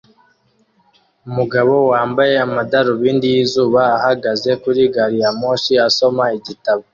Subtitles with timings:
[1.27, 6.83] Umugabo wambaye amadarubindi yizuba ahagaze kuri gari ya moshi asoma igitabo